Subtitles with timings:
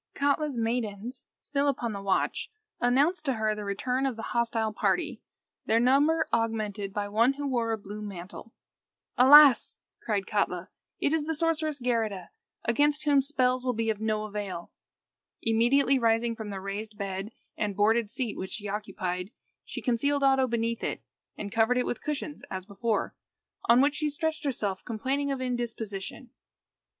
[0.15, 5.21] Katla's maidens, still upon the watch, announced to her the return of the hostile party,
[5.67, 8.51] their number augmented by one who wore a blue mantle.
[9.15, 12.29] "Alas!" cried Katla, "it is the sorceress Geirrida,
[12.65, 14.71] against whom spells will be of no avail."
[15.43, 16.95] Immediately rising from the raised
[17.55, 19.29] and boarded seat which she occupied,
[19.63, 21.03] she concealed Oddo beneath it,
[21.37, 23.13] and covered it with cushions as before,
[23.65, 26.31] on which she stretched herself complaining of indisposition.